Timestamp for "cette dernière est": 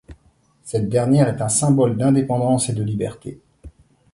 0.63-1.43